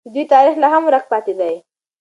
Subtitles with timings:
[0.05, 1.55] د دوی تاریخ لا هم ورک پاتې دی.